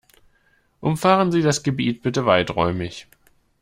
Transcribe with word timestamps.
Umfahren 0.81 1.31
Sie 1.31 1.43
das 1.43 1.61
Gebiet 1.61 2.01
bitte 2.01 2.25
weiträumig. 2.25 3.07